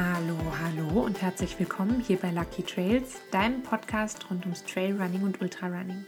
[0.00, 5.40] Hallo, hallo und herzlich willkommen hier bei Lucky Trails, deinem Podcast rund ums Trailrunning und
[5.40, 6.06] Ultrarunning.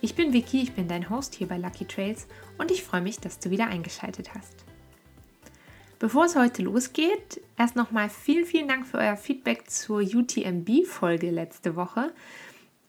[0.00, 3.18] Ich bin Vicky, ich bin dein Host hier bei Lucky Trails und ich freue mich,
[3.18, 4.64] dass du wieder eingeschaltet hast.
[5.98, 11.74] Bevor es heute losgeht, erst nochmal vielen, vielen Dank für euer Feedback zur UTMB-Folge letzte
[11.74, 12.12] Woche.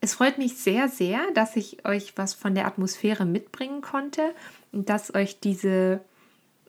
[0.02, 4.36] Es freut mich sehr, sehr, dass ich euch was von der Atmosphäre mitbringen konnte
[4.72, 6.02] und dass euch diese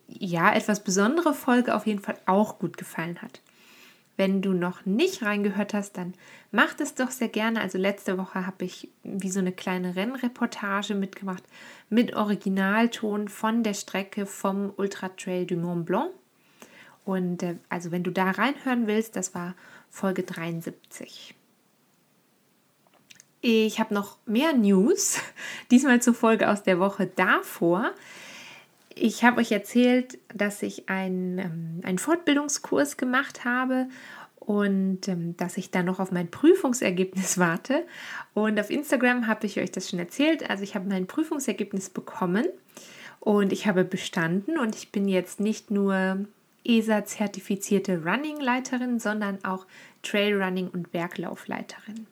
[0.07, 3.43] ja, etwas besondere Folge auf jeden Fall auch gut gefallen hat.
[4.19, 6.13] Wenn du noch nicht reingehört hast, dann
[6.51, 7.61] mach das doch sehr gerne.
[7.61, 11.45] Also letzte Woche habe ich wie so eine kleine Rennreportage mitgemacht
[11.89, 16.11] mit Originalton von der Strecke vom Ultra Trail du Mont Blanc.
[17.05, 19.55] Und äh, also wenn du da reinhören willst, das war
[19.89, 21.37] Folge 73.
[23.41, 25.21] Ich habe noch mehr News,
[25.71, 27.93] diesmal zur Folge aus der Woche davor
[29.01, 33.89] ich habe euch erzählt, dass ich einen, ähm, einen Fortbildungskurs gemacht habe
[34.49, 37.87] und ähm, dass ich dann noch auf mein Prüfungsergebnis warte.
[38.33, 40.49] Und auf Instagram habe ich euch das schon erzählt.
[40.49, 42.47] Also ich habe mein Prüfungsergebnis bekommen
[43.21, 46.25] und ich habe bestanden und ich bin jetzt nicht nur
[46.65, 49.67] ESA-zertifizierte Running-Leiterin, sondern auch
[50.03, 52.07] Trailrunning- und Berglaufleiterin.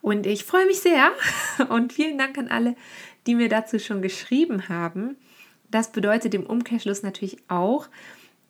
[0.00, 1.10] Und ich freue mich sehr
[1.68, 2.76] und vielen Dank an alle,
[3.26, 5.16] die mir dazu schon geschrieben haben.
[5.70, 7.88] Das bedeutet im Umkehrschluss natürlich auch,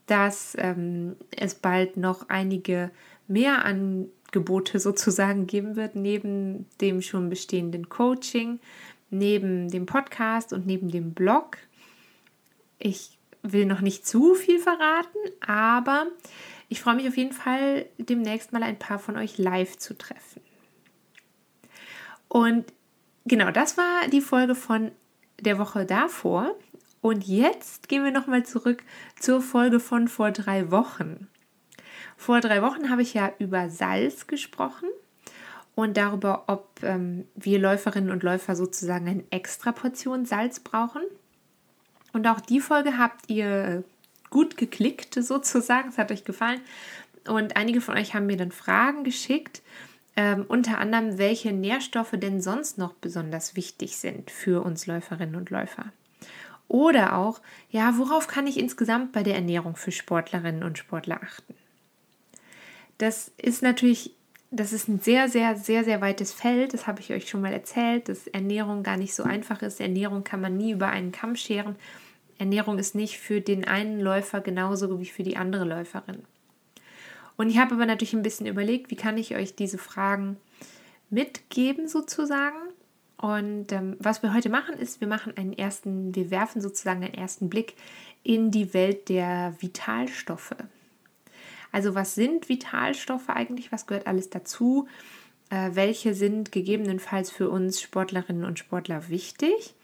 [0.08, 2.90] dass ähm, es bald noch einige
[3.28, 8.58] mehr Angebote sozusagen geben wird, neben dem schon bestehenden Coaching,
[9.10, 11.58] neben dem Podcast und neben dem Blog.
[12.78, 16.06] Ich will noch nicht zu viel verraten, aber
[16.68, 20.42] ich freue mich auf jeden Fall, demnächst mal ein paar von euch live zu treffen.
[22.28, 22.66] Und
[23.26, 24.90] genau, das war die Folge von
[25.40, 26.54] der Woche davor.
[27.00, 28.82] Und jetzt gehen wir nochmal zurück
[29.18, 31.28] zur Folge von vor drei Wochen.
[32.16, 34.88] Vor drei Wochen habe ich ja über Salz gesprochen
[35.76, 41.02] und darüber, ob ähm, wir Läuferinnen und Läufer sozusagen eine extra Portion Salz brauchen.
[42.12, 43.84] Und auch die Folge habt ihr
[44.30, 46.60] gut geklickt sozusagen, es hat euch gefallen.
[47.28, 49.62] Und einige von euch haben mir dann Fragen geschickt,
[50.16, 55.50] ähm, unter anderem, welche Nährstoffe denn sonst noch besonders wichtig sind für uns Läuferinnen und
[55.50, 55.92] Läufer.
[56.68, 57.40] Oder auch,
[57.70, 61.54] ja, worauf kann ich insgesamt bei der Ernährung für Sportlerinnen und Sportler achten?
[62.98, 64.14] Das ist natürlich,
[64.50, 66.74] das ist ein sehr, sehr, sehr, sehr weites Feld.
[66.74, 69.80] Das habe ich euch schon mal erzählt, dass Ernährung gar nicht so einfach ist.
[69.80, 71.76] Ernährung kann man nie über einen Kamm scheren.
[72.38, 76.22] Ernährung ist nicht für den einen Läufer genauso wie für die andere Läuferin.
[77.36, 80.36] Und ich habe aber natürlich ein bisschen überlegt, wie kann ich euch diese Fragen
[81.08, 82.58] mitgeben sozusagen
[83.20, 87.14] und ähm, was wir heute machen, ist, wir machen einen ersten, wir werfen sozusagen einen
[87.14, 87.74] ersten Blick
[88.22, 90.54] in die Welt der Vitalstoffe.
[91.72, 93.72] Also was sind Vitalstoffe eigentlich?
[93.72, 94.86] Was gehört alles dazu?
[95.50, 99.74] Äh, welche sind gegebenenfalls für uns Sportlerinnen und Sportler wichtig?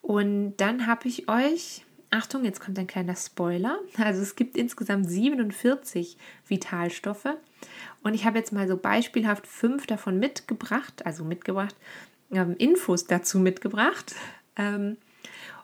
[0.00, 3.78] Und dann habe ich euch, Achtung, jetzt kommt ein kleiner Spoiler.
[3.98, 7.36] Also es gibt insgesamt 47 Vitalstoffe.
[8.02, 11.76] Und ich habe jetzt mal so beispielhaft fünf davon mitgebracht, also mitgebracht,
[12.32, 14.14] ähm, Infos dazu mitgebracht.
[14.56, 14.96] Ähm,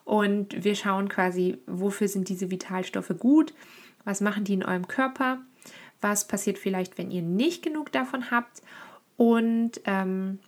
[0.05, 3.53] und wir schauen quasi, wofür sind diese Vitalstoffe gut,
[4.05, 5.39] was machen die in eurem Körper,
[6.01, 8.63] was passiert vielleicht, wenn ihr nicht genug davon habt
[9.17, 10.39] und ähm,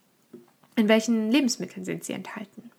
[0.77, 2.71] in welchen Lebensmitteln sind sie enthalten.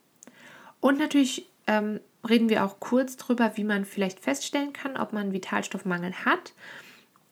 [0.80, 5.34] Und natürlich ähm, reden wir auch kurz darüber, wie man vielleicht feststellen kann, ob man
[5.34, 6.54] Vitalstoffmangel hat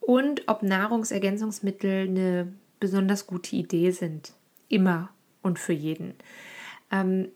[0.00, 4.32] und ob Nahrungsergänzungsmittel eine besonders gute Idee sind.
[4.68, 5.08] Immer
[5.48, 6.14] und für jeden.
[6.92, 7.28] Ähm,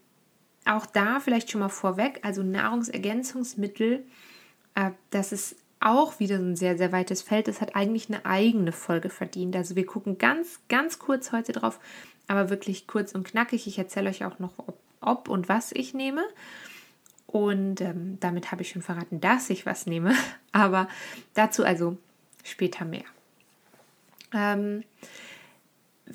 [0.65, 4.05] auch da vielleicht schon mal vorweg, also Nahrungsergänzungsmittel,
[4.77, 7.49] äh, das ist auch wieder ein sehr, sehr weites Feld.
[7.49, 9.57] Das hat eigentlich eine eigene Folge verdient.
[9.57, 11.81] Also wir gucken ganz, ganz kurz heute drauf,
[12.29, 13.67] aber wirklich kurz und knackig.
[13.67, 16.23] Ich erzähle euch auch noch, ob, ob und was ich nehme.
[17.27, 20.15] Und ähm, damit habe ich schon verraten, dass ich was nehme.
[20.53, 20.87] Aber
[21.35, 21.97] dazu also
[22.45, 23.05] später mehr.
[24.33, 24.85] Ähm,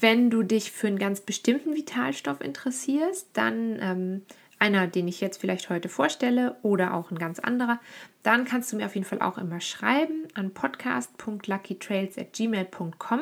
[0.02, 4.22] wenn du dich für einen ganz bestimmten Vitalstoff interessierst, dann ähm,
[4.60, 7.80] einer, den ich jetzt vielleicht heute vorstelle oder auch ein ganz anderer,
[8.24, 13.22] dann kannst du mir auf jeden Fall auch immer schreiben an podcast.luckytrails.gmail.com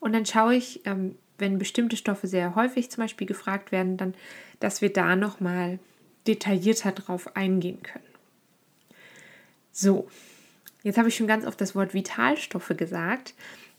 [0.00, 4.14] und dann schaue ich, ähm, wenn bestimmte Stoffe sehr häufig zum Beispiel gefragt werden, dann,
[4.60, 5.78] dass wir da nochmal
[6.26, 8.04] detaillierter drauf eingehen können.
[9.72, 10.08] So,
[10.84, 13.34] jetzt habe ich schon ganz oft das Wort Vitalstoffe gesagt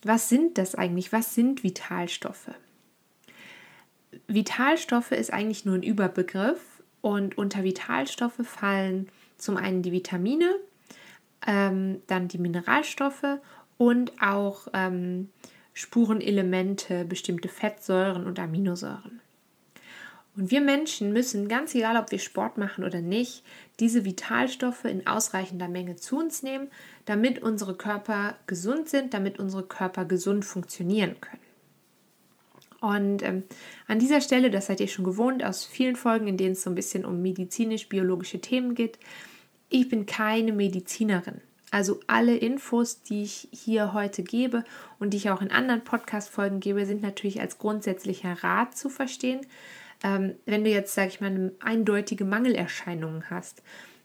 [0.06, 1.12] was sind das eigentlich?
[1.12, 2.52] Was sind Vitalstoffe?
[4.28, 10.56] Vitalstoffe ist eigentlich nur ein Überbegriff und unter Vitalstoffe fallen zum einen die Vitamine,
[11.46, 13.40] ähm, dann die Mineralstoffe
[13.78, 15.30] und auch ähm,
[15.74, 19.22] Spurenelemente, bestimmte Fettsäuren und Aminosäuren.
[20.38, 23.44] Und wir Menschen müssen, ganz egal ob wir Sport machen oder nicht,
[23.80, 26.68] diese Vitalstoffe in ausreichender Menge zu uns nehmen,
[27.06, 31.42] damit unsere Körper gesund sind, damit unsere Körper gesund funktionieren können.
[32.82, 33.44] Und ähm,
[33.88, 36.70] an dieser Stelle, das seid ihr schon gewohnt aus vielen Folgen, in denen es so
[36.70, 39.00] ein bisschen um medizinisch-biologische Themen geht,
[39.70, 41.42] ich bin keine Medizinerin.
[41.72, 44.64] Also alle Infos, die ich hier heute gebe
[45.00, 49.42] und die ich auch in anderen Podcast-Folgen gebe, sind natürlich als grundsätzlicher Rat zu verstehen.
[50.06, 53.64] Ähm, wenn du jetzt, sage ich mal, eindeutige Mangelerscheinungen hast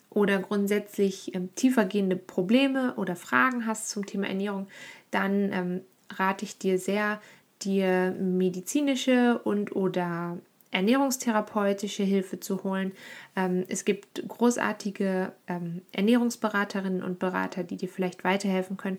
[0.08, 4.66] oder grundsätzlich ähm, tiefergehende Probleme oder Fragen hast zum Thema Ernährung,
[5.10, 7.20] dann ähm, rate ich dir sehr,
[7.60, 10.38] dir medizinische und oder
[10.70, 12.92] ernährungstherapeutische Hilfe zu holen.
[13.36, 18.98] Ähm, es gibt großartige ähm, Ernährungsberaterinnen und Berater, die dir vielleicht weiterhelfen können.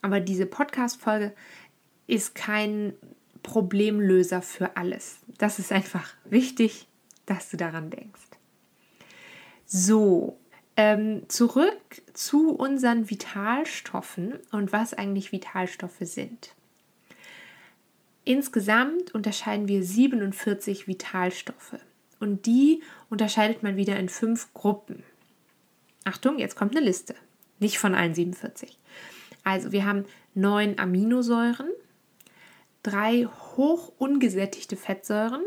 [0.00, 1.32] Aber diese Podcast-Folge
[2.06, 2.92] ist kein
[3.42, 5.18] Problemlöser für alles.
[5.38, 6.86] Das ist einfach wichtig,
[7.26, 8.22] dass du daran denkst.
[9.66, 10.38] So,
[10.76, 16.54] ähm, zurück zu unseren Vitalstoffen und was eigentlich Vitalstoffe sind.
[18.24, 21.76] Insgesamt unterscheiden wir 47 Vitalstoffe
[22.20, 25.04] und die unterscheidet man wieder in fünf Gruppen.
[26.04, 27.14] Achtung, jetzt kommt eine Liste.
[27.58, 28.76] Nicht von allen 47.
[29.44, 30.04] Also wir haben
[30.34, 31.70] neun Aminosäuren,
[32.86, 35.42] drei hoch ungesättigte Fettsäuren,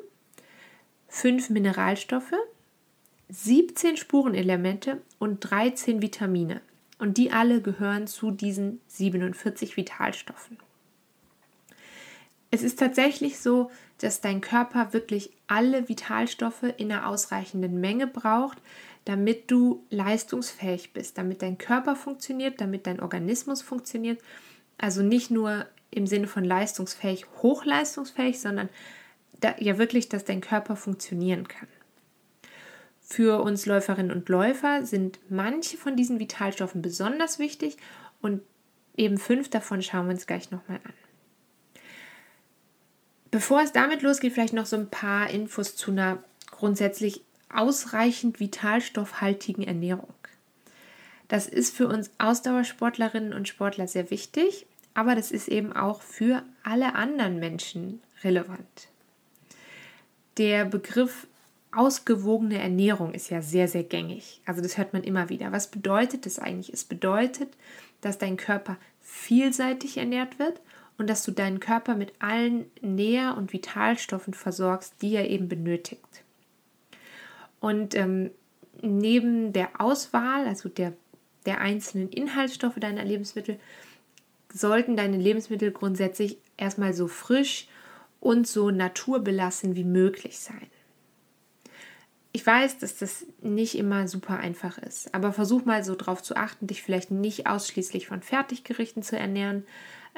[1.07, 2.33] fünf Mineralstoffe,
[3.29, 6.61] 17 Spurenelemente und 13 Vitamine.
[6.97, 10.57] Und die alle gehören zu diesen 47 Vitalstoffen.
[12.51, 18.57] Es ist tatsächlich so, dass dein Körper wirklich alle Vitalstoffe in einer ausreichenden Menge braucht,
[19.05, 24.19] damit du leistungsfähig bist, damit dein Körper funktioniert, damit dein Organismus funktioniert.
[24.77, 28.69] Also nicht nur im Sinne von leistungsfähig, hochleistungsfähig, sondern
[29.39, 31.67] da, ja wirklich, dass dein Körper funktionieren kann.
[33.01, 37.77] Für uns Läuferinnen und Läufer sind manche von diesen Vitalstoffen besonders wichtig
[38.21, 38.41] und
[38.95, 40.93] eben fünf davon schauen wir uns gleich nochmal an.
[43.31, 47.21] Bevor es damit losgeht, vielleicht noch so ein paar Infos zu einer grundsätzlich
[47.51, 50.13] ausreichend vitalstoffhaltigen Ernährung.
[51.27, 56.43] Das ist für uns Ausdauersportlerinnen und Sportler sehr wichtig, aber das ist eben auch für
[56.63, 58.89] alle anderen Menschen relevant.
[60.37, 61.27] Der Begriff
[61.71, 64.41] ausgewogene Ernährung ist ja sehr, sehr gängig.
[64.45, 65.51] Also das hört man immer wieder.
[65.51, 66.73] Was bedeutet das eigentlich?
[66.73, 67.55] Es bedeutet,
[68.01, 70.61] dass dein Körper vielseitig ernährt wird
[70.97, 76.23] und dass du deinen Körper mit allen Nähr- und Vitalstoffen versorgst, die er eben benötigt.
[77.59, 78.31] Und ähm,
[78.81, 80.93] neben der Auswahl, also der,
[81.45, 83.59] der einzelnen Inhaltsstoffe deiner Lebensmittel,
[84.51, 87.67] sollten deine Lebensmittel grundsätzlich erstmal so frisch
[88.19, 90.67] und so naturbelassen wie möglich sein.
[92.31, 96.35] Ich weiß, dass das nicht immer super einfach ist, aber versuch mal so darauf zu
[96.35, 99.65] achten, dich vielleicht nicht ausschließlich von Fertiggerichten zu ernähren,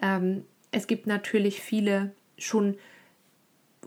[0.01, 2.77] ähm, es gibt natürlich viele schon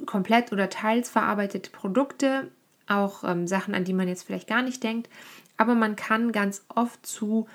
[0.06, 2.50] komplett oder teils verarbeitete Produkte,
[2.86, 5.08] auch ähm, Sachen, an die man jetzt vielleicht gar nicht denkt.
[5.56, 7.48] Aber man kann ganz oft zu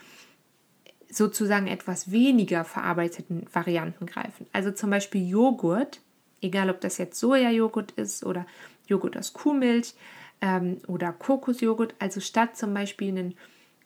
[1.09, 4.45] sozusagen etwas weniger verarbeiteten Varianten greifen.
[4.53, 6.01] Also zum Beispiel Joghurt,
[6.41, 8.45] egal ob das jetzt Sojajoghurt ist oder
[8.87, 9.95] Joghurt aus Kuhmilch
[10.41, 11.95] ähm, oder Kokosjoghurt.
[11.99, 13.35] Also statt zum Beispiel einen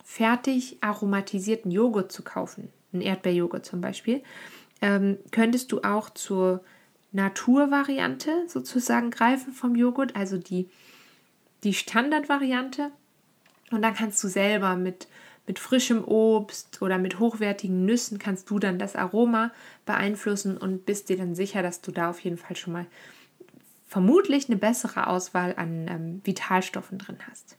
[0.03, 4.21] fertig aromatisierten Joghurt zu kaufen, einen Erdbeerjoghurt zum Beispiel,
[4.81, 6.63] ähm, könntest du auch zur
[7.13, 10.69] Naturvariante sozusagen greifen vom Joghurt, also die,
[11.63, 12.91] die Standardvariante.
[13.71, 15.07] Und dann kannst du selber mit,
[15.45, 19.51] mit frischem Obst oder mit hochwertigen Nüssen kannst du dann das Aroma
[19.85, 22.85] beeinflussen und bist dir dann sicher, dass du da auf jeden Fall schon mal
[23.87, 27.57] vermutlich eine bessere Auswahl an ähm, Vitalstoffen drin hast.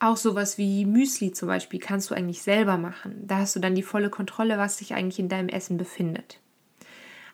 [0.00, 3.22] Auch sowas wie Müsli zum Beispiel kannst du eigentlich selber machen.
[3.26, 6.40] Da hast du dann die volle Kontrolle, was sich eigentlich in deinem Essen befindet.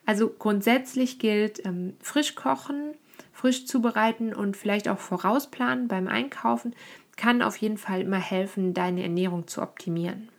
[0.06, 2.94] Also grundsätzlich gilt ähm, frisch kochen,
[3.32, 6.74] frisch zubereiten und vielleicht auch vorausplanen beim Einkaufen
[7.20, 10.30] kann auf jeden Fall immer helfen, deine Ernährung zu optimieren.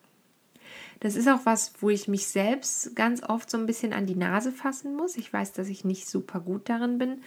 [0.99, 4.15] Das ist auch was, wo ich mich selbst ganz oft so ein bisschen an die
[4.15, 5.15] Nase fassen muss.
[5.15, 7.21] Ich weiß, dass ich nicht super gut darin bin,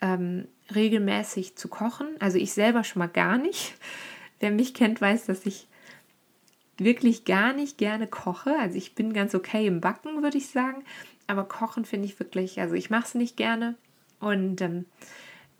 [0.00, 2.08] ähm, regelmäßig zu kochen.
[2.20, 3.74] Also ich selber schon mal gar nicht.
[4.40, 5.68] Wer mich kennt, weiß, dass ich
[6.78, 8.58] wirklich gar nicht gerne koche.
[8.58, 10.84] Also ich bin ganz okay im Backen, würde ich sagen.
[11.26, 13.74] Aber kochen finde ich wirklich, also ich mache es nicht gerne.
[14.20, 14.86] Und ähm,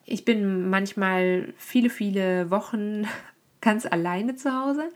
[0.06, 3.06] ich bin manchmal viele, viele Wochen
[3.60, 4.88] ganz alleine zu Hause.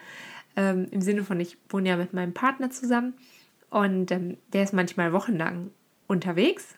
[0.56, 3.14] Ähm, Im Sinne von, ich wohne ja mit meinem Partner zusammen.
[3.68, 5.70] Und ähm, der ist manchmal wochenlang
[6.06, 6.74] unterwegs.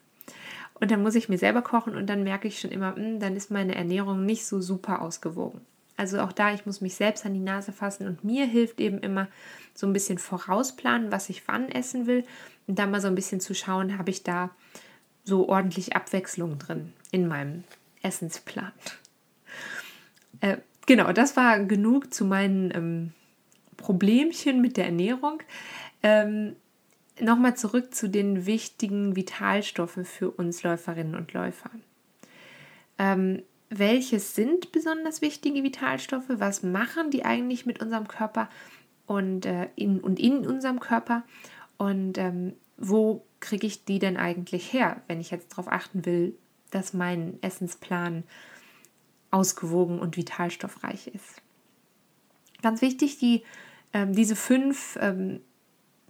[0.75, 3.21] Und dann muss ich mir selber kochen und dann merke ich schon immer, mh, hm,
[3.21, 5.61] dann ist meine Ernährung nicht so super ausgewogen.
[5.97, 8.99] Also auch da, ich muss mich selbst an die Nase fassen und mir hilft eben
[8.99, 9.29] immer
[9.75, 12.25] so ein bisschen vorausplanen, was ich wann essen will
[12.67, 14.51] und dann mal so ein bisschen zu schauen, habe ich da
[15.23, 17.63] so ordentlich Abwechslung drin in meinem
[18.03, 18.73] Essensplan.
[20.41, 23.13] Äh, genau, das war genug zu meinen ähm,
[23.77, 25.43] Problemchen mit der Ernährung.
[26.03, 26.57] Ähm,
[27.21, 31.71] Nochmal zurück zu den wichtigen Vitalstoffen für uns Läuferinnen und Läufer.
[32.99, 36.29] Ähm, welche sind besonders wichtige Vitalstoffe?
[36.29, 38.49] Was machen die eigentlich mit unserem Körper
[39.07, 41.23] und, äh, in, und in unserem Körper?
[41.77, 46.37] Und ähm, wo kriege ich die denn eigentlich her, wenn ich jetzt darauf achten will,
[46.73, 48.25] dass mein Essensplan
[49.31, 51.43] ausgewogen und vitalstoffreich ist?
[52.63, 53.43] Ganz wichtig, die,
[53.93, 55.41] ähm, diese fünf ähm,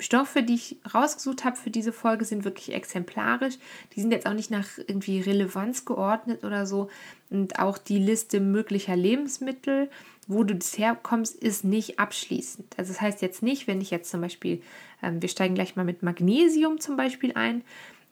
[0.03, 3.55] Stoffe, die ich rausgesucht habe für diese Folge, sind wirklich exemplarisch.
[3.95, 6.89] Die sind jetzt auch nicht nach irgendwie Relevanz geordnet oder so.
[7.31, 9.91] Und auch die Liste möglicher Lebensmittel,
[10.27, 12.75] wo du das herkommst, ist nicht abschließend.
[12.77, 14.63] Also das heißt jetzt nicht, wenn ich jetzt zum Beispiel,
[15.03, 17.63] ähm, wir steigen gleich mal mit Magnesium zum Beispiel ein.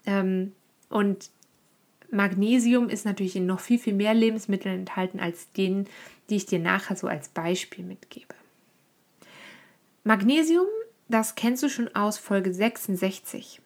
[0.07, 0.53] Ähm,
[0.89, 1.31] und
[2.11, 5.87] Magnesium ist natürlich in noch viel, viel mehr Lebensmitteln enthalten als denen,
[6.29, 8.35] die ich dir nachher so als Beispiel mitgebe.
[10.03, 10.67] Magnesium
[11.11, 13.61] das kennst du schon aus Folge 66.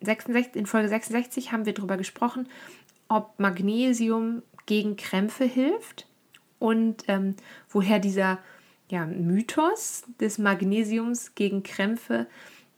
[0.00, 2.48] 66 in Folge 66 haben wir darüber gesprochen,
[3.08, 6.08] ob Magnesium gegen Krämpfe hilft
[6.58, 7.36] und ähm,
[7.70, 8.38] woher dieser
[8.90, 12.26] ja, Mythos des Magnesiums gegen Krämpfe,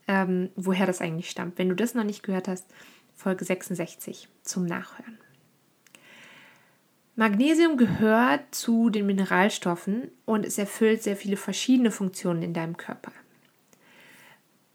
[0.06, 1.56] ähm, woher das eigentlich stammt.
[1.56, 2.66] Wenn du das noch nicht gehört hast,
[3.20, 5.18] Folge 66 zum Nachhören.
[7.16, 13.12] Magnesium gehört zu den Mineralstoffen und es erfüllt sehr viele verschiedene Funktionen in deinem Körper.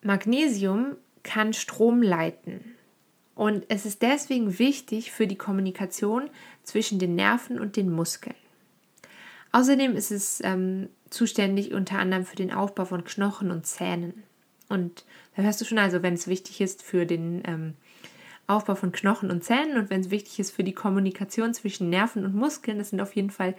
[0.04, 2.76] Magnesium kann Strom leiten.
[3.34, 6.30] Und es ist deswegen wichtig für die Kommunikation
[6.62, 8.36] zwischen den Nerven und den Muskeln.
[9.54, 14.22] Außerdem ist es ähm, zuständig unter anderem für den Aufbau von Knochen und Zähnen.
[14.70, 15.04] Und
[15.36, 17.74] da hörst du schon, also wenn es wichtig ist für den ähm,
[18.48, 22.26] Aufbau von Knochen und Zähnen und wenn es wichtig ist für die Kommunikation zwischen Nerven
[22.26, 23.56] und Muskeln, das sind auf jeden Fall,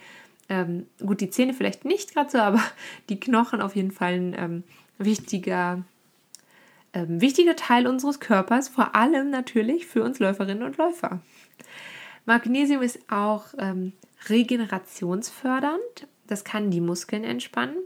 [0.49, 2.63] ähm, gut, die Zähne vielleicht nicht gerade so, aber
[3.09, 4.65] die Knochen auf jeden Fall ein ähm,
[4.99, 5.83] wichtiger
[6.97, 11.21] ähm, wichtiger Teil unseres Körpers, vor allem natürlich für uns Läuferinnen und Läufer.
[12.25, 13.93] Magnesium ist auch ähm,
[14.29, 16.09] regenerationsfördernd.
[16.27, 17.77] Das kann die Muskeln entspannen.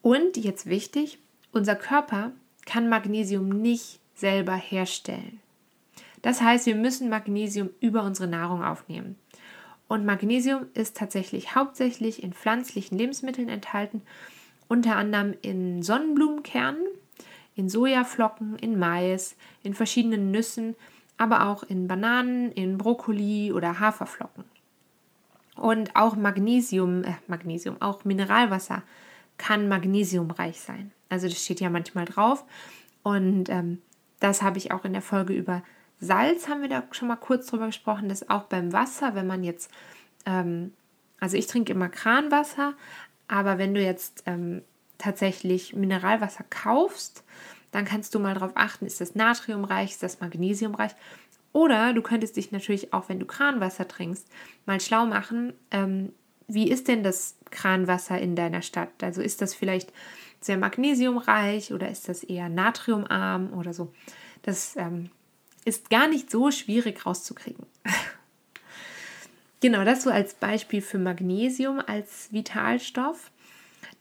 [0.00, 1.18] Und jetzt wichtig,
[1.52, 2.32] unser Körper
[2.64, 5.40] kann Magnesium nicht selber herstellen.
[6.24, 9.16] Das heißt, wir müssen Magnesium über unsere Nahrung aufnehmen.
[9.88, 14.00] Und Magnesium ist tatsächlich hauptsächlich in pflanzlichen Lebensmitteln enthalten,
[14.66, 16.80] unter anderem in Sonnenblumenkernen,
[17.56, 20.76] in Sojaflocken, in Mais, in verschiedenen Nüssen,
[21.18, 24.44] aber auch in Bananen, in Brokkoli oder Haferflocken.
[25.56, 28.82] Und auch Magnesium, äh, Magnesium, auch Mineralwasser
[29.36, 30.90] kann magnesiumreich sein.
[31.10, 32.46] Also das steht ja manchmal drauf.
[33.02, 33.82] Und ähm,
[34.20, 35.62] das habe ich auch in der Folge über
[36.00, 39.44] Salz, haben wir da schon mal kurz drüber gesprochen, dass auch beim Wasser, wenn man
[39.44, 39.70] jetzt,
[40.26, 40.72] ähm,
[41.20, 42.74] also ich trinke immer Kranwasser,
[43.28, 44.62] aber wenn du jetzt ähm,
[44.98, 47.24] tatsächlich Mineralwasser kaufst,
[47.70, 50.92] dann kannst du mal darauf achten, ist das natriumreich, ist das magnesiumreich.
[51.52, 54.26] Oder du könntest dich natürlich auch, wenn du Kranwasser trinkst,
[54.66, 56.12] mal schlau machen, ähm,
[56.46, 58.90] wie ist denn das Kranwasser in deiner Stadt?
[59.02, 59.92] Also ist das vielleicht
[60.40, 63.92] sehr magnesiumreich oder ist das eher natriumarm oder so?
[64.42, 65.10] Das ähm,
[65.64, 67.66] ist gar nicht so schwierig rauszukriegen.
[69.60, 73.30] genau, das so als Beispiel für Magnesium als Vitalstoff.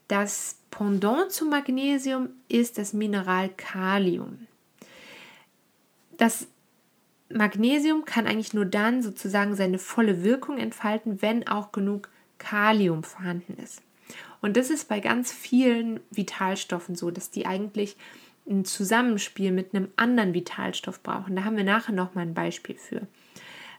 [0.08, 4.48] Das Pendant zu Magnesium ist das Mineral Kalium.
[6.18, 6.48] Das
[7.30, 13.58] Magnesium kann eigentlich nur dann sozusagen seine volle Wirkung entfalten, wenn auch genug Kalium vorhanden
[13.62, 13.82] ist.
[14.42, 17.96] Und das ist bei ganz vielen Vitalstoffen so, dass die eigentlich
[18.48, 21.36] ein Zusammenspiel mit einem anderen Vitalstoff brauchen.
[21.36, 23.08] Da haben wir nachher noch mal ein Beispiel für.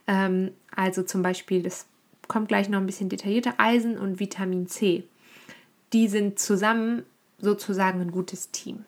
[0.07, 1.87] Ähm, also zum Beispiel, das
[2.29, 5.05] kommt gleich noch ein bisschen detaillierter, Eisen und Vitamin C
[5.95, 7.05] die sind zusammen
[7.39, 8.85] sozusagen ein gutes Team.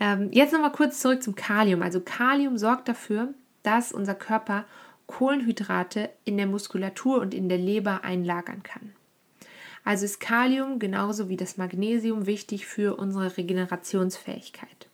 [0.00, 1.80] Ähm, jetzt nochmal kurz zurück zum Kalium.
[1.80, 3.32] Also Kalium sorgt dafür,
[3.62, 4.64] dass unser Körper
[5.06, 8.92] Kohlenhydrate in der Muskulatur und in der Leber einlagern kann.
[9.84, 14.88] Also ist Kalium genauso wie das Magnesium wichtig für unsere Regenerationsfähigkeit.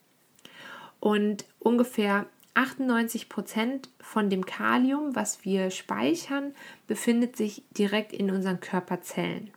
[1.01, 6.55] Und ungefähr 98 Prozent von dem Kalium, was wir speichern,
[6.87, 9.51] befindet sich direkt in unseren Körperzellen.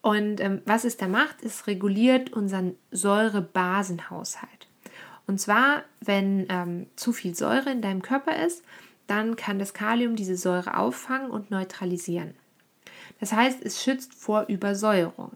[0.00, 4.68] Und ähm, was es da macht, es reguliert unseren Säurebasenhaushalt.
[5.26, 8.62] Und zwar, wenn ähm, zu viel Säure in deinem Körper ist,
[9.06, 12.34] dann kann das Kalium diese Säure auffangen und neutralisieren.
[13.20, 15.32] Das heißt, es schützt vor Übersäuerung.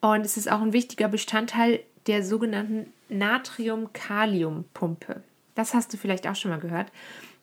[0.00, 5.22] Und es ist auch ein wichtiger Bestandteil der sogenannten Natrium-Kalium-Pumpe.
[5.54, 6.90] Das hast du vielleicht auch schon mal gehört.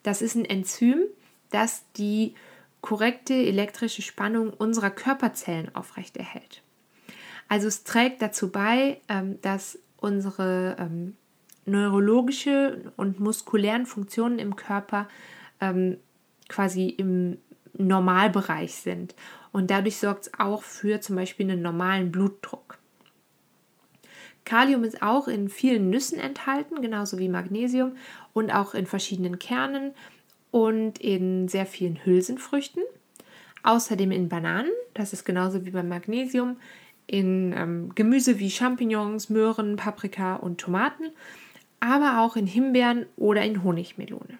[0.03, 1.01] Das ist ein Enzym,
[1.51, 2.35] das die
[2.81, 6.61] korrekte elektrische Spannung unserer Körperzellen aufrechterhält.
[7.49, 11.15] Also es trägt dazu bei, ähm, dass unsere ähm,
[11.65, 15.07] neurologische und muskulären Funktionen im Körper
[15.59, 15.97] ähm,
[16.49, 17.37] quasi im
[17.77, 19.15] Normalbereich sind.
[19.51, 22.77] Und dadurch sorgt es auch für zum Beispiel einen normalen Blutdruck.
[24.45, 27.97] Kalium ist auch in vielen Nüssen enthalten, genauso wie Magnesium
[28.33, 29.93] und auch in verschiedenen Kernen
[30.51, 32.83] und in sehr vielen Hülsenfrüchten.
[33.63, 36.57] Außerdem in Bananen, das ist genauso wie beim Magnesium,
[37.07, 41.11] in ähm, Gemüse wie Champignons, Möhren, Paprika und Tomaten,
[41.79, 44.37] aber auch in Himbeeren oder in Honigmelone.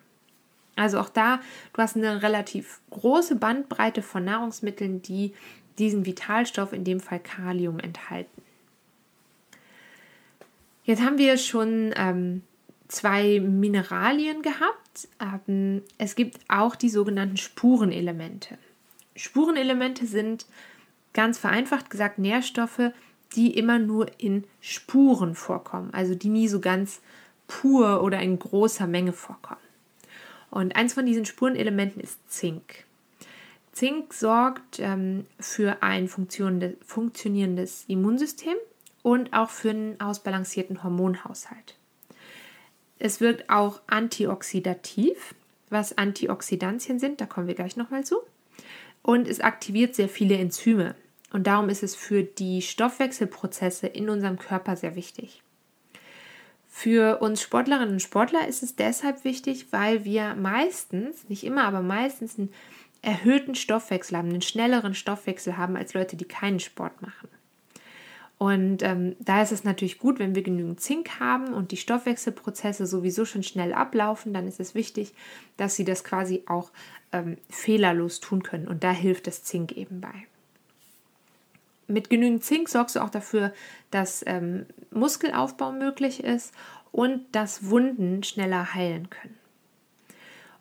[0.77, 1.39] Also auch da,
[1.73, 5.33] du hast eine relativ große Bandbreite von Nahrungsmitteln, die
[5.77, 8.41] diesen Vitalstoff, in dem Fall Kalium, enthalten.
[10.83, 12.43] Jetzt haben wir schon ähm,
[12.87, 15.09] zwei Mineralien gehabt.
[15.19, 18.57] Ähm, es gibt auch die sogenannten Spurenelemente.
[19.15, 20.45] Spurenelemente sind
[21.13, 22.91] ganz vereinfacht gesagt Nährstoffe,
[23.35, 27.01] die immer nur in Spuren vorkommen, also die nie so ganz
[27.47, 29.66] pur oder in großer Menge vorkommen.
[30.49, 32.85] Und eins von diesen Spurenelementen ist Zink.
[33.73, 38.55] Zink sorgt ähm, für ein funktionierendes Immunsystem
[39.03, 41.75] und auch für einen ausbalancierten Hormonhaushalt.
[42.99, 45.35] Es wirkt auch antioxidativ,
[45.69, 48.17] was Antioxidantien sind, da kommen wir gleich nochmal zu.
[49.03, 50.95] Und es aktiviert sehr viele Enzyme.
[51.31, 55.43] Und darum ist es für die Stoffwechselprozesse in unserem Körper sehr wichtig.
[56.79, 61.81] Für uns Sportlerinnen und Sportler ist es deshalb wichtig, weil wir meistens, nicht immer, aber
[61.81, 62.53] meistens einen
[63.01, 67.29] erhöhten Stoffwechsel haben, einen schnelleren Stoffwechsel haben als Leute, die keinen Sport machen.
[68.37, 72.85] Und ähm, da ist es natürlich gut, wenn wir genügend Zink haben und die Stoffwechselprozesse
[72.85, 75.15] sowieso schon schnell ablaufen, dann ist es wichtig,
[75.57, 76.69] dass sie das quasi auch
[77.11, 78.67] ähm, fehlerlos tun können.
[78.67, 80.27] Und da hilft das Zink eben bei.
[81.87, 83.53] Mit genügend Zink sorgst du auch dafür,
[83.91, 86.53] dass ähm, Muskelaufbau möglich ist
[86.91, 89.37] und dass Wunden schneller heilen können.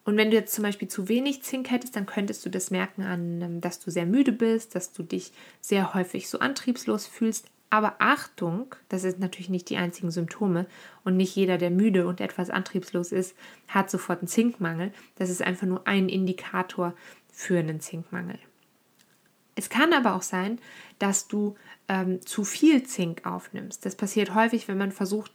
[0.05, 3.03] Und wenn du jetzt zum Beispiel zu wenig Zink hättest, dann könntest du das merken
[3.03, 7.51] an, ähm, dass du sehr müde bist, dass du dich sehr häufig so antriebslos fühlst,
[7.71, 10.67] aber Achtung, das sind natürlich nicht die einzigen Symptome
[11.05, 13.37] und nicht jeder, der müde und etwas antriebslos ist,
[13.69, 14.93] hat sofort einen Zinkmangel.
[15.17, 16.95] Das ist einfach nur ein Indikator
[17.33, 18.39] für einen Zinkmangel.
[19.57, 20.61] Es kann aber auch sein,
[20.99, 21.57] dass du
[21.89, 23.85] ähm, zu viel Zink aufnimmst.
[23.85, 25.33] Das passiert häufig, wenn man versucht,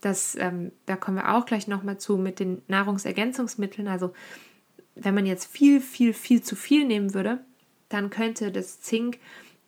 [0.00, 3.88] das, ähm, da kommen wir auch gleich nochmal zu mit den Nahrungsergänzungsmitteln.
[3.88, 4.12] Also
[4.94, 7.40] wenn man jetzt viel, viel, viel zu viel nehmen würde,
[7.88, 9.18] dann könnte das Zink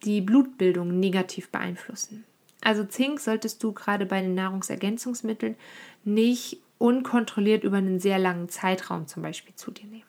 [0.03, 2.25] die Blutbildung negativ beeinflussen.
[2.61, 5.57] Also Zink solltest du gerade bei den Nahrungsergänzungsmitteln
[6.05, 10.03] nicht unkontrolliert über einen sehr langen Zeitraum zum Beispiel zu dir nehmen.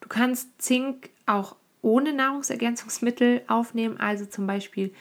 [0.00, 4.92] Du kannst Zink auch ohne Nahrungsergänzungsmittel aufnehmen, also zum Beispiel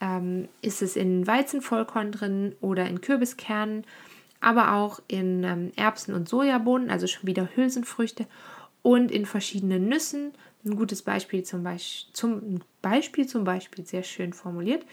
[0.00, 3.84] ähm, ist es in Weizenvollkorn drin oder in Kürbiskernen,
[4.40, 8.26] aber auch in ähm, Erbsen und Sojabohnen, also schon wieder Hülsenfrüchte
[8.82, 10.32] und in verschiedenen Nüssen,
[10.64, 14.84] ein gutes Beispiel zum Beispiel, zum Beispiel, zum Beispiel sehr schön formuliert,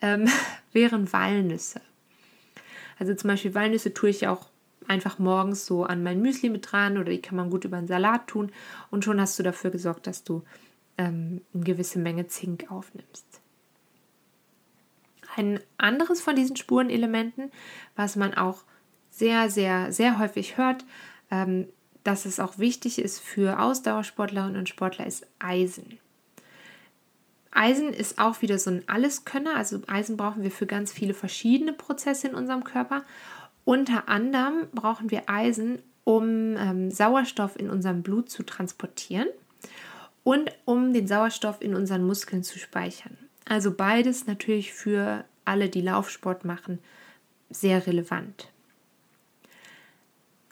[0.00, 0.28] ähm,
[0.72, 1.80] wären Walnüsse.
[2.98, 4.46] Also zum Beispiel Walnüsse tue ich auch
[4.86, 7.86] einfach morgens so an mein Müsli mit dran oder die kann man gut über einen
[7.86, 8.50] Salat tun.
[8.90, 10.42] Und schon hast du dafür gesorgt, dass du
[11.00, 13.40] ähm, eine gewisse Menge Zink aufnimmst.
[15.34, 17.50] Ein anderes von diesen Spurenelementen,
[17.96, 18.64] was man auch
[19.10, 20.84] sehr, sehr, sehr häufig hört,
[21.30, 21.68] ähm,
[22.04, 25.98] dass es auch wichtig ist für Ausdauersportlerinnen und Sportler, ist Eisen.
[27.50, 29.56] Eisen ist auch wieder so ein Alleskönner.
[29.56, 33.04] Also Eisen brauchen wir für ganz viele verschiedene Prozesse in unserem Körper.
[33.64, 39.28] Unter anderem brauchen wir Eisen, um ähm, Sauerstoff in unserem Blut zu transportieren
[40.30, 43.18] und um den Sauerstoff in unseren Muskeln zu speichern.
[43.46, 46.78] Also beides natürlich für alle, die Laufsport machen,
[47.48, 48.48] sehr relevant.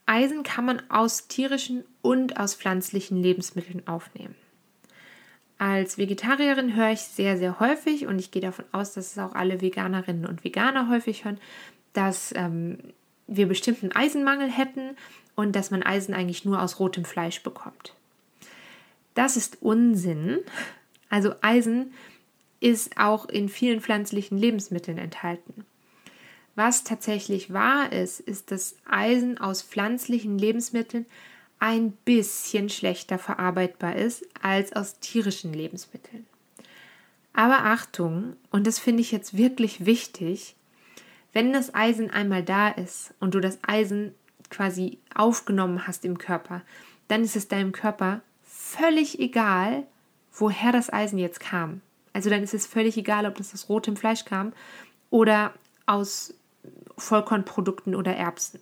[0.05, 4.35] Eisen kann man aus tierischen und aus pflanzlichen Lebensmitteln aufnehmen.
[5.59, 9.37] Als Vegetarierin höre ich sehr, sehr häufig und ich gehe davon aus, dass es auch
[9.37, 11.39] alle Veganerinnen und Veganer häufig hören,
[11.93, 12.79] dass ähm,
[13.29, 14.97] wir bestimmten Eisenmangel hätten
[15.37, 17.95] und dass man Eisen eigentlich nur aus rotem Fleisch bekommt.
[19.19, 20.39] Das ist Unsinn.
[21.09, 21.93] Also Eisen
[22.61, 25.67] ist auch in vielen pflanzlichen Lebensmitteln enthalten.
[26.55, 31.05] Was tatsächlich wahr ist, ist, dass Eisen aus pflanzlichen Lebensmitteln
[31.59, 36.25] ein bisschen schlechter verarbeitbar ist als aus tierischen Lebensmitteln.
[37.33, 40.55] Aber Achtung, und das finde ich jetzt wirklich wichtig,
[41.33, 44.15] wenn das Eisen einmal da ist und du das Eisen
[44.49, 46.63] quasi aufgenommen hast im Körper,
[47.09, 48.23] dann ist es deinem Körper
[48.69, 49.87] völlig egal,
[50.33, 51.81] woher das Eisen jetzt kam.
[52.13, 54.53] Also dann ist es völlig egal, ob das aus rotem Fleisch kam
[55.11, 55.53] oder
[55.87, 56.35] aus
[56.97, 58.61] Vollkornprodukten oder Erbsen.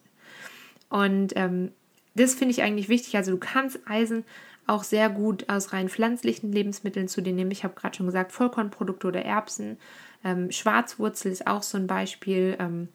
[0.88, 1.72] Und ähm,
[2.14, 3.16] das finde ich eigentlich wichtig.
[3.16, 4.24] Also du kannst Eisen
[4.66, 7.50] auch sehr gut aus rein pflanzlichen Lebensmitteln zu dir nehmen.
[7.50, 9.78] Ich habe gerade schon gesagt, Vollkornprodukte oder Erbsen.
[10.24, 12.56] Ähm, Schwarzwurzel ist auch so ein Beispiel.
[12.58, 12.88] Ähm,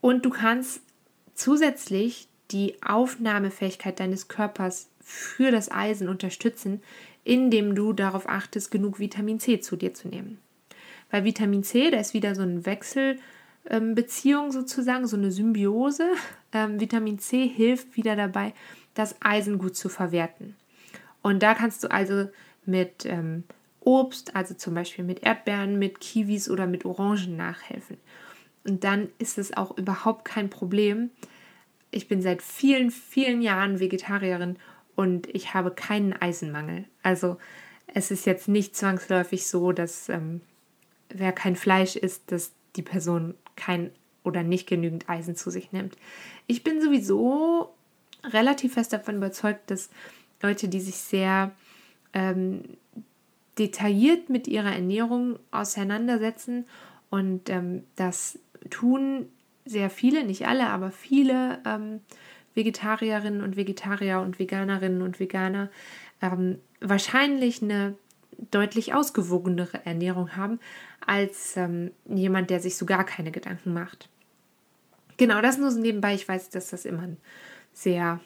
[0.00, 0.82] und du kannst
[1.34, 6.82] zusätzlich die Aufnahmefähigkeit deines Körpers für das Eisen unterstützen,
[7.24, 10.38] indem du darauf achtest, genug Vitamin C zu dir zu nehmen.
[11.10, 16.06] Weil Vitamin C, da ist wieder so eine Wechselbeziehung sozusagen, so eine Symbiose.
[16.50, 18.54] Ähm, Vitamin C hilft wieder dabei,
[18.94, 20.56] das Eisen gut zu verwerten.
[21.20, 22.30] Und da kannst du also
[22.64, 23.44] mit ähm,
[23.80, 27.98] Obst, also zum Beispiel mit Erdbeeren, mit Kiwis oder mit Orangen nachhelfen.
[28.64, 31.10] Und dann ist es auch überhaupt kein Problem.
[31.90, 34.56] Ich bin seit vielen, vielen Jahren Vegetarierin
[34.94, 36.84] und ich habe keinen Eisenmangel.
[37.02, 37.38] Also
[37.86, 40.40] es ist jetzt nicht zwangsläufig so, dass ähm,
[41.08, 43.90] wer kein Fleisch isst, dass die Person kein
[44.24, 45.96] oder nicht genügend Eisen zu sich nimmt.
[46.46, 47.74] Ich bin sowieso
[48.24, 49.90] relativ fest davon überzeugt, dass
[50.42, 51.52] Leute, die sich sehr
[52.12, 52.62] ähm,
[53.58, 56.66] detailliert mit ihrer Ernährung auseinandersetzen
[57.10, 58.38] und ähm, das
[58.70, 59.28] tun
[59.68, 62.00] sehr viele, nicht alle, aber viele ähm,
[62.54, 65.70] Vegetarierinnen und Vegetarier und Veganerinnen und Veganer
[66.20, 67.94] ähm, wahrscheinlich eine
[68.50, 70.60] deutlich ausgewogenere Ernährung haben
[71.04, 74.08] als ähm, jemand, der sich so gar keine Gedanken macht.
[75.16, 76.14] Genau, das nur so nebenbei.
[76.14, 77.16] Ich weiß, dass das immer ein
[77.72, 78.20] sehr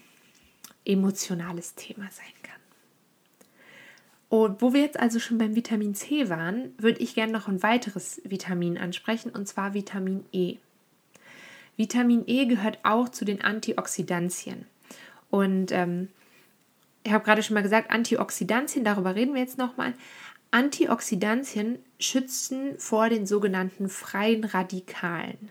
[0.85, 2.53] emotionales Thema sein kann.
[4.29, 7.63] Und wo wir jetzt also schon beim Vitamin C waren, würde ich gerne noch ein
[7.63, 10.57] weiteres Vitamin ansprechen, und zwar Vitamin E.
[11.77, 14.67] Vitamin E gehört auch zu den Antioxidantien.
[15.31, 16.09] Und ähm,
[17.05, 19.95] ich habe gerade schon mal gesagt, Antioxidantien, darüber reden wir jetzt nochmal.
[20.51, 25.51] Antioxidantien schützen vor den sogenannten freien Radikalen.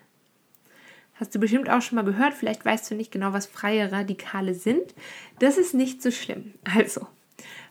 [1.16, 4.54] Hast du bestimmt auch schon mal gehört, vielleicht weißt du nicht genau, was freie Radikale
[4.54, 4.94] sind.
[5.40, 6.54] Das ist nicht so schlimm.
[6.64, 7.08] Also,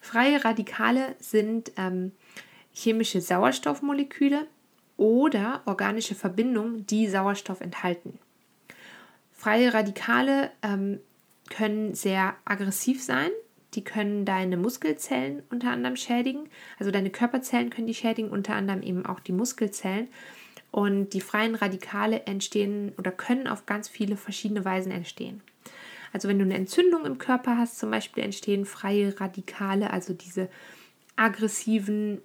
[0.00, 2.12] freie Radikale sind ähm,
[2.72, 4.46] chemische Sauerstoffmoleküle
[4.96, 8.18] oder organische Verbindungen, die Sauerstoff enthalten.
[9.40, 11.00] Freie Radikale ähm,
[11.48, 13.30] können sehr aggressiv sein.
[13.72, 16.50] Die können deine Muskelzellen unter anderem schädigen.
[16.78, 20.08] Also deine Körperzellen können die schädigen, unter anderem eben auch die Muskelzellen.
[20.70, 25.40] Und die freien Radikale entstehen oder können auf ganz viele verschiedene Weisen entstehen.
[26.12, 30.50] Also wenn du eine Entzündung im Körper hast, zum Beispiel entstehen freie Radikale, also diese
[31.16, 32.20] aggressiven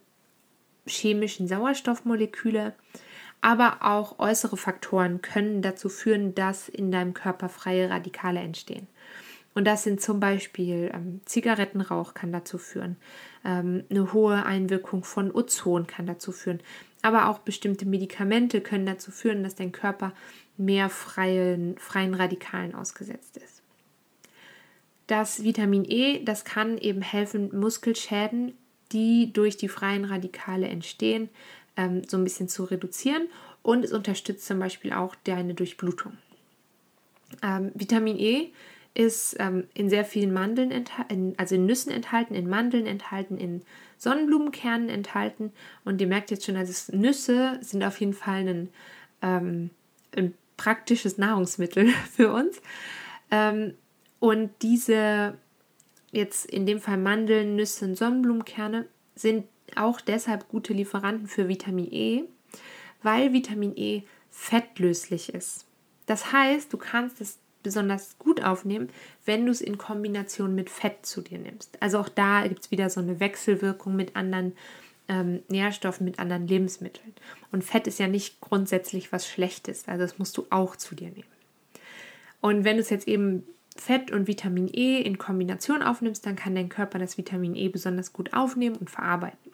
[0.85, 2.73] chemischen Sauerstoffmoleküle.
[3.45, 8.87] Aber auch äußere Faktoren können dazu führen, dass in deinem Körper freie Radikale entstehen.
[9.53, 12.95] Und das sind zum Beispiel ähm, Zigarettenrauch kann dazu führen,
[13.45, 16.59] ähm, eine hohe Einwirkung von Ozon kann dazu führen,
[17.03, 20.13] aber auch bestimmte Medikamente können dazu führen, dass dein Körper
[20.57, 23.61] mehr freien, freien Radikalen ausgesetzt ist.
[25.05, 28.57] Das Vitamin E, das kann eben helfen, Muskelschäden,
[28.91, 31.29] die durch die freien Radikale entstehen,
[31.77, 33.27] ähm, so ein bisschen zu reduzieren
[33.61, 36.17] und es unterstützt zum Beispiel auch deine Durchblutung.
[37.41, 38.51] Ähm, Vitamin E
[38.93, 43.61] ist ähm, in sehr vielen Mandeln enthalten, also in Nüssen enthalten, in Mandeln enthalten, in
[43.97, 45.51] Sonnenblumenkernen enthalten.
[45.83, 48.69] Und ihr merkt jetzt schon, also Nüsse sind auf jeden Fall ein,
[49.21, 49.69] ähm,
[50.15, 52.61] ein praktisches Nahrungsmittel für uns.
[53.31, 53.73] Ähm,
[54.19, 55.37] und diese
[56.11, 61.91] jetzt in dem Fall Mandeln, Nüsse und Sonnenblumenkerne sind auch deshalb gute Lieferanten für Vitamin
[61.91, 62.23] E,
[63.03, 65.65] weil Vitamin E fettlöslich ist.
[66.05, 68.89] Das heißt, du kannst es besonders gut aufnehmen,
[69.25, 71.81] wenn du es in Kombination mit Fett zu dir nimmst.
[71.81, 74.53] Also auch da gibt es wieder so eine Wechselwirkung mit anderen
[75.07, 77.13] ähm, Nährstoffen, mit anderen Lebensmitteln.
[77.51, 81.09] Und Fett ist ja nicht grundsätzlich was Schlechtes, also das musst du auch zu dir
[81.09, 81.23] nehmen.
[82.39, 83.43] Und wenn du es jetzt eben
[83.75, 88.13] Fett und Vitamin E in Kombination aufnimmst, dann kann dein Körper das Vitamin E besonders
[88.13, 89.51] gut aufnehmen und verarbeiten.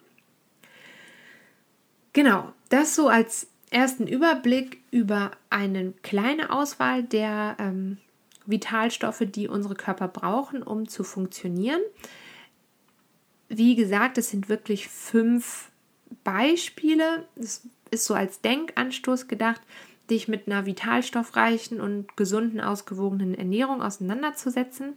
[2.12, 7.98] Genau, das so als ersten Überblick über eine kleine Auswahl der ähm,
[8.44, 11.80] Vitalstoffe, die unsere Körper brauchen, um zu funktionieren.
[13.48, 15.70] Wie gesagt, es sind wirklich fünf
[16.24, 17.26] Beispiele.
[17.36, 19.60] Das ist so als Denkanstoß gedacht,
[20.10, 24.96] dich mit einer vitalstoffreichen und gesunden, ausgewogenen Ernährung auseinanderzusetzen.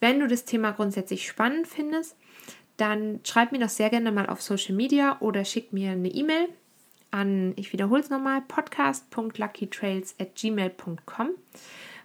[0.00, 2.16] Wenn du das Thema grundsätzlich spannend findest,
[2.80, 6.48] dann schreib mir das sehr gerne mal auf Social Media oder schick mir eine E-Mail
[7.10, 10.14] an, ich wiederhole es nochmal, podcast.luckytrails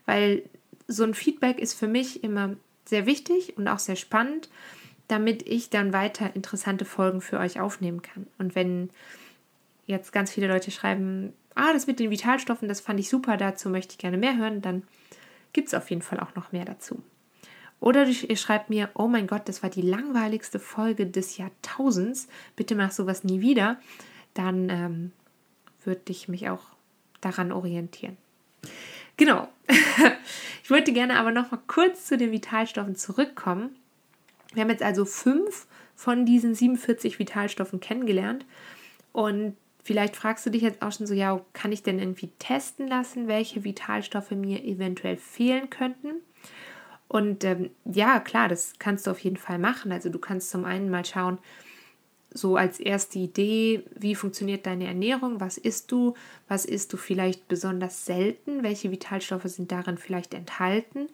[0.05, 0.43] weil
[0.87, 4.49] so ein Feedback ist für mich immer sehr wichtig und auch sehr spannend,
[5.07, 8.27] damit ich dann weiter interessante Folgen für euch aufnehmen kann.
[8.37, 8.89] Und wenn
[9.85, 13.69] jetzt ganz viele Leute schreiben, ah, das mit den Vitalstoffen, das fand ich super, dazu
[13.69, 14.83] möchte ich gerne mehr hören, dann
[15.53, 17.01] gibt es auf jeden Fall auch noch mehr dazu.
[17.79, 22.75] Oder ihr schreibt mir, oh mein Gott, das war die langweiligste Folge des Jahrtausends, bitte
[22.75, 23.79] mach sowas nie wieder,
[24.33, 25.11] dann ähm,
[25.83, 26.63] würde ich mich auch
[27.21, 28.17] daran orientieren.
[29.17, 29.47] Genau.
[30.63, 33.75] ich wollte gerne aber noch mal kurz zu den Vitalstoffen zurückkommen.
[34.53, 38.45] Wir haben jetzt also fünf von diesen 47 Vitalstoffen kennengelernt
[39.11, 42.87] und Vielleicht fragst du dich jetzt auch schon so, ja, kann ich denn irgendwie testen
[42.87, 46.15] lassen, welche Vitalstoffe mir eventuell fehlen könnten?
[47.07, 49.91] Und ähm, ja, klar, das kannst du auf jeden Fall machen.
[49.91, 51.37] Also du kannst zum einen mal schauen,
[52.35, 56.15] so als erste Idee, wie funktioniert deine Ernährung, was isst du,
[56.49, 61.07] was isst du vielleicht besonders selten, welche Vitalstoffe sind darin vielleicht enthalten.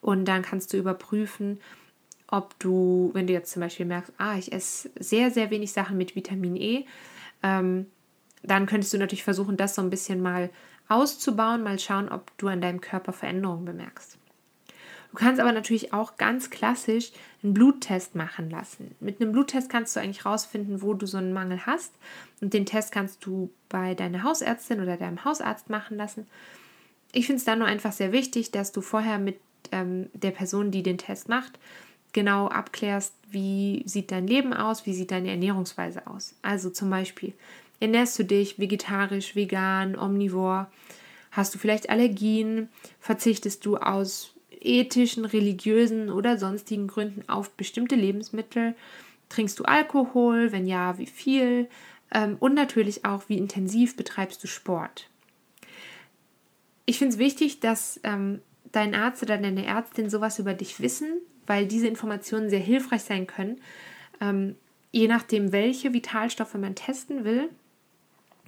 [0.00, 1.60] Und dann kannst du überprüfen,
[2.28, 5.96] ob du, wenn du jetzt zum Beispiel merkst, ah, ich esse sehr, sehr wenig Sachen
[5.96, 6.84] mit Vitamin E,
[7.42, 7.86] ähm,
[8.44, 10.50] dann könntest du natürlich versuchen, das so ein bisschen mal
[10.88, 14.19] auszubauen, mal schauen, ob du an deinem Körper Veränderungen bemerkst.
[15.10, 17.10] Du kannst aber natürlich auch ganz klassisch
[17.42, 18.94] einen Bluttest machen lassen.
[19.00, 21.92] Mit einem Bluttest kannst du eigentlich rausfinden, wo du so einen Mangel hast.
[22.40, 26.26] Und den Test kannst du bei deiner Hausärztin oder deinem Hausarzt machen lassen.
[27.12, 29.40] Ich finde es dann nur einfach sehr wichtig, dass du vorher mit
[29.72, 31.58] ähm, der Person, die den Test macht,
[32.12, 36.34] genau abklärst, wie sieht dein Leben aus, wie sieht deine Ernährungsweise aus.
[36.42, 37.34] Also zum Beispiel,
[37.80, 40.70] Ernährst du dich vegetarisch, vegan, omnivor?
[41.30, 42.68] Hast du vielleicht Allergien?
[43.00, 48.74] Verzichtest du aus ethischen, religiösen oder sonstigen Gründen auf bestimmte Lebensmittel?
[49.28, 50.52] Trinkst du Alkohol?
[50.52, 51.68] Wenn ja, wie viel?
[52.12, 55.08] Ähm, und natürlich auch, wie intensiv betreibst du Sport?
[56.86, 58.40] Ich finde es wichtig, dass ähm,
[58.72, 63.26] dein Arzt oder deine Ärztin sowas über dich wissen, weil diese Informationen sehr hilfreich sein
[63.26, 63.60] können.
[64.20, 64.56] Ähm,
[64.92, 67.48] je nachdem, welche Vitalstoffe man testen will,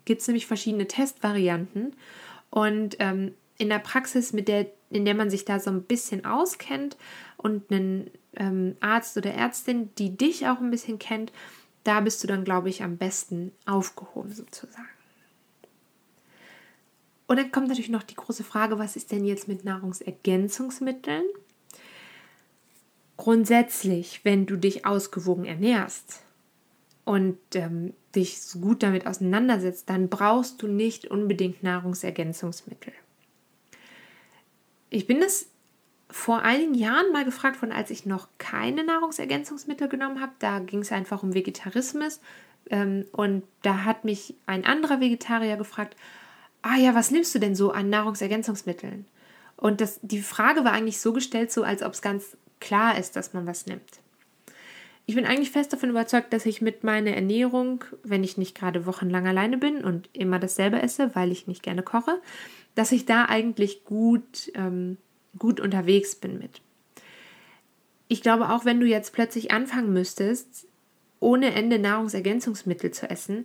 [0.04, 1.94] gibt es nämlich verschiedene Testvarianten.
[2.50, 6.24] Und ähm, in der Praxis, mit der, in der man sich da so ein bisschen
[6.24, 6.96] auskennt
[7.36, 11.32] und einen ähm, Arzt oder Ärztin, die dich auch ein bisschen kennt,
[11.84, 14.88] da bist du dann, glaube ich, am besten aufgehoben sozusagen.
[17.26, 21.24] Und dann kommt natürlich noch die große Frage, was ist denn jetzt mit Nahrungsergänzungsmitteln?
[23.16, 26.22] Grundsätzlich, wenn du dich ausgewogen ernährst,
[27.04, 32.92] und ähm, dich gut damit auseinandersetzt, dann brauchst du nicht unbedingt Nahrungsergänzungsmittel.
[34.92, 35.46] Ich bin das
[36.10, 40.32] vor einigen Jahren mal gefragt worden, als ich noch keine Nahrungsergänzungsmittel genommen habe.
[40.38, 42.20] Da ging es einfach um Vegetarismus.
[42.68, 45.96] Ähm, und da hat mich ein anderer Vegetarier gefragt,
[46.60, 49.06] ah ja, was nimmst du denn so an Nahrungsergänzungsmitteln?
[49.56, 53.16] Und das, die Frage war eigentlich so gestellt, so als ob es ganz klar ist,
[53.16, 54.00] dass man was nimmt.
[55.06, 58.86] Ich bin eigentlich fest davon überzeugt, dass ich mit meiner Ernährung, wenn ich nicht gerade
[58.86, 62.20] wochenlang alleine bin und immer dasselbe esse, weil ich nicht gerne koche,
[62.74, 64.96] dass ich da eigentlich gut, ähm,
[65.38, 66.60] gut unterwegs bin mit.
[68.08, 70.66] Ich glaube, auch wenn du jetzt plötzlich anfangen müsstest,
[71.20, 73.44] ohne Ende Nahrungsergänzungsmittel zu essen,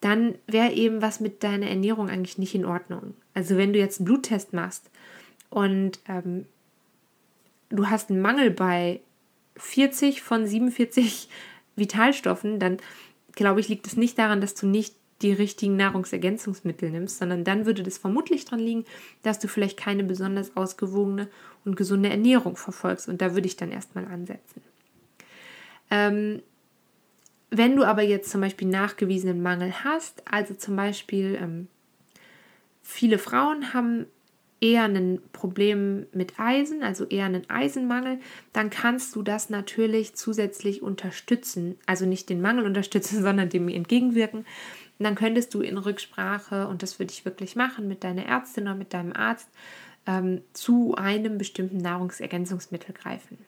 [0.00, 3.14] dann wäre eben was mit deiner Ernährung eigentlich nicht in Ordnung.
[3.34, 4.90] Also wenn du jetzt einen Bluttest machst
[5.50, 6.46] und ähm,
[7.70, 9.00] du hast einen Mangel bei
[9.56, 11.28] 40 von 47
[11.76, 12.78] Vitalstoffen, dann
[13.32, 17.64] glaube ich, liegt es nicht daran, dass du nicht die richtigen Nahrungsergänzungsmittel nimmst, sondern dann
[17.64, 18.84] würde das vermutlich daran liegen,
[19.22, 21.28] dass du vielleicht keine besonders ausgewogene
[21.64, 23.08] und gesunde Ernährung verfolgst.
[23.08, 24.62] Und da würde ich dann erstmal ansetzen.
[25.90, 26.42] Ähm,
[27.50, 31.68] wenn du aber jetzt zum Beispiel nachgewiesenen Mangel hast, also zum Beispiel ähm,
[32.82, 34.06] viele Frauen haben
[34.60, 38.18] eher ein Problem mit Eisen, also eher einen Eisenmangel,
[38.52, 41.76] dann kannst du das natürlich zusätzlich unterstützen.
[41.86, 44.44] Also nicht den Mangel unterstützen, sondern dem entgegenwirken.
[44.98, 48.64] Und dann könntest du in Rücksprache, und das würde ich wirklich machen, mit deiner Ärztin
[48.64, 49.48] oder mit deinem Arzt,
[50.06, 53.38] ähm, zu einem bestimmten Nahrungsergänzungsmittel greifen.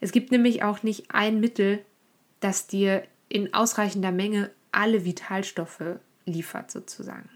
[0.00, 1.84] Es gibt nämlich auch nicht ein Mittel,
[2.40, 7.28] das dir in ausreichender Menge alle Vitalstoffe liefert, sozusagen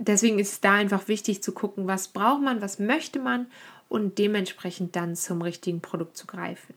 [0.00, 3.46] deswegen ist es da einfach wichtig zu gucken, was braucht man, was möchte man
[3.88, 6.74] und dementsprechend dann zum richtigen Produkt zu greifen.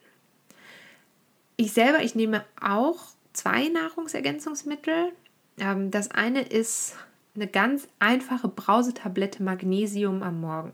[1.55, 5.11] Ich selber, ich nehme auch zwei Nahrungsergänzungsmittel.
[5.59, 6.95] Ähm, das eine ist
[7.35, 10.73] eine ganz einfache Brausetablette Magnesium am Morgen.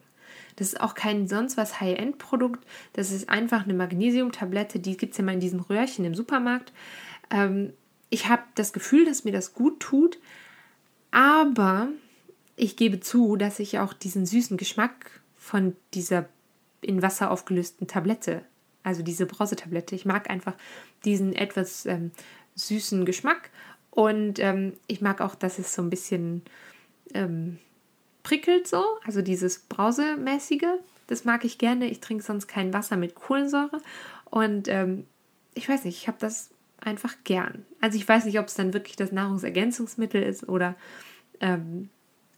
[0.58, 2.66] Das ist auch kein sonst was High-End-Produkt.
[2.94, 4.80] Das ist einfach eine Magnesiumtablette.
[4.80, 6.74] Die gibt es ja mal in diesen Röhrchen im Supermarkt.
[7.32, 7.74] Ähm,
[8.10, 10.20] ich habe das Gefühl, dass mir das gut tut.
[11.12, 11.88] Aber
[12.56, 16.28] ich gebe zu, dass ich auch diesen süßen Geschmack von dieser
[16.82, 18.44] in Wasser aufgelösten Tablette,
[18.84, 20.54] also diese Brausetablette, ich mag einfach
[21.04, 22.12] diesen etwas ähm,
[22.60, 23.50] süßen Geschmack
[23.92, 26.44] und ähm, ich mag auch, dass es so ein bisschen
[27.14, 27.58] ähm,
[28.24, 30.80] prickelt so, also dieses Brausemäßige.
[31.08, 31.90] Das mag ich gerne.
[31.90, 33.82] Ich trinke sonst kein Wasser mit Kohlensäure.
[34.26, 35.08] Und ähm,
[35.56, 37.66] ich weiß nicht, ich habe das einfach gern.
[37.82, 40.76] Also ich weiß nicht, ob es dann wirklich das Nahrungsergänzungsmittel ist oder
[41.40, 41.90] ähm,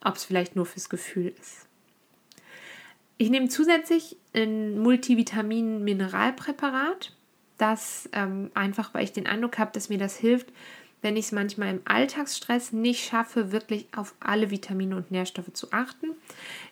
[0.04, 1.68] ob es vielleicht nur fürs Gefühl ist.
[3.18, 7.14] Ich nehme zusätzlich ein Multivitamin-Mineralpräparat.
[7.62, 10.48] Das ähm, einfach, weil ich den Eindruck habe, dass mir das hilft,
[11.04, 15.72] wenn ich es manchmal im Alltagsstress nicht schaffe, wirklich auf alle Vitamine und Nährstoffe zu
[15.72, 16.08] achten.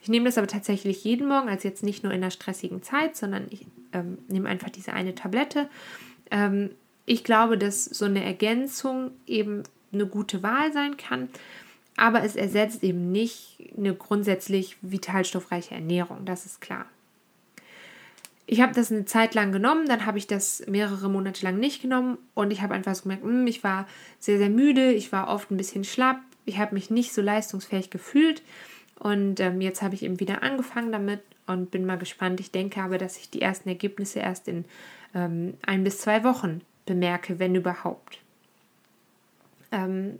[0.01, 3.15] Ich nehme das aber tatsächlich jeden Morgen, also jetzt nicht nur in einer stressigen Zeit,
[3.15, 5.69] sondern ich ähm, nehme einfach diese eine Tablette.
[6.31, 6.71] Ähm,
[7.05, 9.61] ich glaube, dass so eine Ergänzung eben
[9.93, 11.29] eine gute Wahl sein kann,
[11.97, 16.87] aber es ersetzt eben nicht eine grundsätzlich vitalstoffreiche Ernährung, das ist klar.
[18.51, 21.83] Ich habe das eine Zeit lang genommen, dann habe ich das mehrere Monate lang nicht
[21.83, 25.11] genommen und ich habe einfach so gemerkt, mh, hm, ich war sehr, sehr müde, ich
[25.11, 28.41] war oft ein bisschen schlapp, ich habe mich nicht so leistungsfähig gefühlt
[28.97, 32.39] und ähm, jetzt habe ich eben wieder angefangen damit und bin mal gespannt.
[32.39, 34.65] Ich denke aber, dass ich die ersten Ergebnisse erst in
[35.13, 38.17] ähm, ein bis zwei Wochen bemerke, wenn überhaupt.
[39.71, 40.17] Ähm,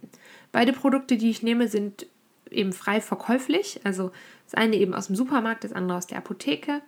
[0.51, 2.05] beide Produkte, die ich nehme, sind
[2.51, 3.81] eben frei verkäuflich.
[3.85, 4.11] Also
[4.45, 6.83] das eine eben aus dem Supermarkt, das andere aus der Apotheke.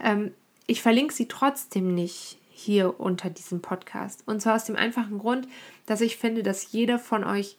[0.00, 0.30] Ähm,
[0.70, 4.22] ich verlinke sie trotzdem nicht hier unter diesem Podcast.
[4.26, 5.48] Und zwar aus dem einfachen Grund,
[5.86, 7.56] dass ich finde, dass jeder von euch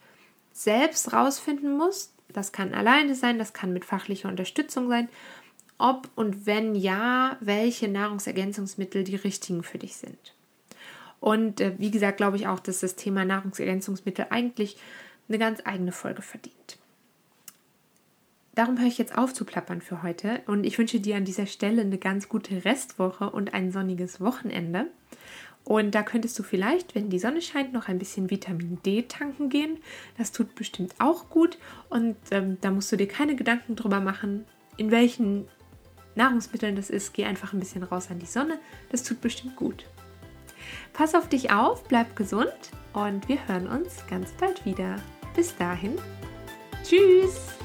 [0.54, 5.10] selbst rausfinden muss, das kann alleine sein, das kann mit fachlicher Unterstützung sein,
[5.78, 10.34] ob und wenn ja, welche Nahrungsergänzungsmittel die richtigen für dich sind.
[11.20, 14.78] Und äh, wie gesagt, glaube ich auch, dass das Thema Nahrungsergänzungsmittel eigentlich
[15.28, 16.78] eine ganz eigene Folge verdient
[18.56, 21.46] darum höre ich jetzt auf zu plappern für heute und ich wünsche dir an dieser
[21.46, 24.88] Stelle eine ganz gute Restwoche und ein sonniges Wochenende.
[25.64, 29.50] Und da könntest du vielleicht, wenn die Sonne scheint, noch ein bisschen Vitamin D tanken
[29.50, 29.78] gehen.
[30.18, 31.58] Das tut bestimmt auch gut
[31.90, 34.46] und ähm, da musst du dir keine Gedanken drüber machen,
[34.78, 35.48] in welchen
[36.16, 37.14] Nahrungsmitteln das ist.
[37.14, 38.60] Geh einfach ein bisschen raus an die Sonne.
[38.90, 39.86] Das tut bestimmt gut.
[40.94, 44.96] Pass auf dich auf, bleib gesund und wir hören uns ganz bald wieder.
[45.36, 45.94] Bis dahin.
[46.84, 47.61] Tschüss!